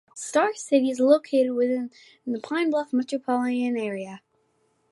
Star 0.15 0.55
City 0.55 0.89
is 0.89 0.99
located 0.99 1.53
within 1.53 1.91
the 2.25 2.39
Pine 2.39 2.71
Bluff 2.71 2.91
metropolitan 2.91 3.77
area. 3.77 4.23